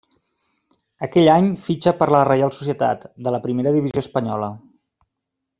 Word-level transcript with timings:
Aquell 1.07 1.29
any 1.33 1.49
fitxa 1.67 1.93
per 2.01 2.09
la 2.15 2.23
Reial 2.29 2.55
Societat, 2.61 3.07
de 3.29 3.37
la 3.37 3.41
primera 3.47 3.77
divisió 3.79 4.07
espanyola. 4.07 4.53